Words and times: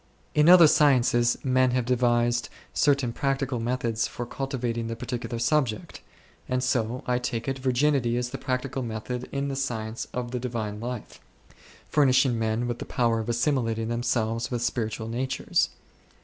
In 0.33 0.49
other 0.49 0.65
sciences 0.65 1.37
men 1.43 1.69
have 1.77 1.85
devised 1.85 2.49
certain 2.73 3.13
practical 3.13 3.59
methods 3.59 4.07
for 4.07 4.25
cultivating 4.25 4.87
the 4.87 4.95
particular 4.95 5.37
subject; 5.37 6.01
and 6.49 6.63
so, 6.63 7.03
I 7.05 7.19
take 7.19 7.47
it, 7.47 7.59
virginity 7.59 8.17
is 8.17 8.31
the 8.31 8.39
practical 8.39 8.81
method 8.81 9.29
in 9.31 9.47
the 9.47 9.55
science 9.55 10.07
of 10.11 10.31
the 10.31 10.39
Divine 10.39 10.79
life, 10.79 11.19
furnishing 11.87 12.39
men 12.39 12.67
with 12.67 12.79
the 12.79 12.85
powqr 12.85 13.19
of 13.21 13.29
assimilating 13.29 13.89
themselves 13.89 14.49
with 14.49 14.63
spiritual 14.63 15.07
natures. 15.07 15.69